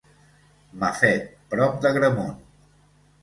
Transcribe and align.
Mafet, 0.83 1.27
prop 1.53 1.77
d'Agramunt. 1.83 2.33